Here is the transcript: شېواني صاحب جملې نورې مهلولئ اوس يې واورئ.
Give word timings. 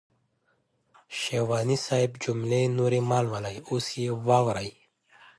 شېواني 1.19 1.77
صاحب 1.85 2.11
جملې 2.23 2.61
نورې 2.77 2.99
مهلولئ 3.11 3.57
اوس 3.69 3.85
يې 4.01 4.09
واورئ. 4.27 4.69